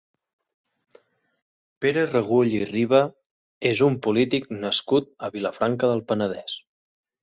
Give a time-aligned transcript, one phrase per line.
[1.85, 3.03] Pere Regull i Riba
[3.75, 6.63] és un polític nascut a Vilafranca del Penedès.